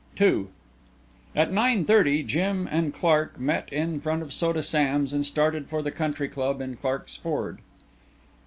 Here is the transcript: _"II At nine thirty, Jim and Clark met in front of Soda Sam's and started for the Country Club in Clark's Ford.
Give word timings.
_"II 0.19 0.47
At 1.35 1.53
nine 1.53 1.85
thirty, 1.85 2.23
Jim 2.23 2.67
and 2.71 2.91
Clark 2.91 3.39
met 3.39 3.71
in 3.71 3.99
front 3.99 4.23
of 4.23 4.33
Soda 4.33 4.63
Sam's 4.63 5.13
and 5.13 5.23
started 5.23 5.67
for 5.69 5.83
the 5.83 5.91
Country 5.91 6.27
Club 6.27 6.59
in 6.59 6.73
Clark's 6.75 7.17
Ford. 7.17 7.59